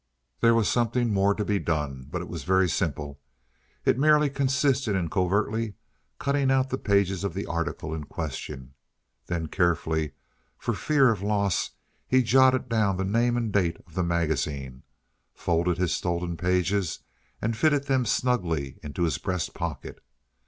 There 0.39 0.55
was 0.55 0.67
something 0.67 1.13
more 1.13 1.35
to 1.35 1.45
be 1.45 1.59
done. 1.59 2.07
But 2.09 2.23
it 2.23 2.27
was 2.27 2.43
very 2.43 2.67
simple. 2.67 3.19
It 3.85 3.99
merely 3.99 4.31
consisted 4.31 4.95
in 4.95 5.11
covertly 5.11 5.75
cutting 6.17 6.49
out 6.49 6.71
the 6.71 6.79
pages 6.79 7.23
of 7.23 7.35
the 7.35 7.45
article 7.45 7.93
in 7.93 8.05
question. 8.05 8.73
Then, 9.27 9.45
carefully, 9.45 10.13
for 10.57 10.73
fear 10.73 11.11
of 11.11 11.21
loss, 11.21 11.69
he 12.07 12.23
jotted 12.23 12.67
down 12.67 12.97
the 12.97 13.05
name 13.05 13.37
and 13.37 13.53
date 13.53 13.77
of 13.85 13.93
the 13.93 14.01
magazine, 14.03 14.81
folded 15.35 15.77
his 15.77 15.93
stolen 15.93 16.35
pages, 16.35 17.01
and 17.39 17.55
fitted 17.55 17.83
them 17.83 18.03
snugly 18.03 18.79
into 18.81 19.03
his 19.03 19.19
breast 19.19 19.53
pocket. 19.53 20.03